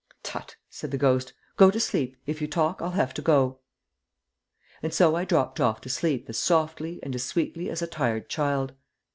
"Tutt!" 0.23 0.55
said 0.67 0.89
the 0.89 0.97
ghost. 0.97 1.33
"Go 1.57 1.69
to 1.69 1.79
sleep, 1.79 2.17
If 2.25 2.41
you 2.41 2.47
talk 2.47 2.81
I'll 2.81 2.89
have 2.97 3.13
to 3.13 3.21
go." 3.21 3.59
And 4.81 4.91
so 4.91 5.13
I 5.13 5.25
dropped 5.25 5.59
off 5.59 5.79
to 5.81 5.89
sleep 5.89 6.25
as 6.27 6.39
softly 6.39 6.99
and 7.03 7.13
as 7.13 7.21
sweetly 7.23 7.69
as 7.69 7.83
a 7.83 7.85
tired 7.87 8.27
child. 8.27 8.73